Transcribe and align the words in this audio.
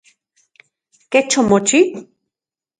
¿Kech 1.11 1.31
omochi? 1.39 1.79